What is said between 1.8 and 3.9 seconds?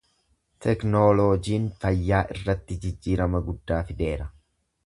fayyaa irratti jijjiirama guddaa